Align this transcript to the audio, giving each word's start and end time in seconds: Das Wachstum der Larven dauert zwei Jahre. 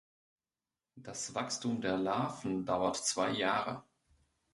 Das 0.95 1.35
Wachstum 1.35 1.79
der 1.79 1.95
Larven 1.95 2.65
dauert 2.65 2.97
zwei 3.05 3.29
Jahre. 3.29 3.83